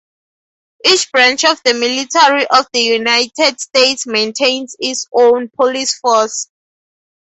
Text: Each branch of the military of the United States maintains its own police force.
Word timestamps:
Each 0.83 1.11
branch 1.11 1.43
of 1.45 1.61
the 1.63 1.75
military 1.75 2.47
of 2.47 2.65
the 2.73 2.79
United 2.81 3.59
States 3.61 4.07
maintains 4.07 4.75
its 4.79 5.05
own 5.13 5.51
police 5.55 5.99
force. 5.99 6.49